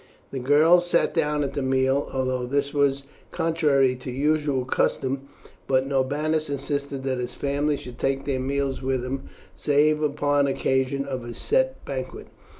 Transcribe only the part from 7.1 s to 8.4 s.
his family should take their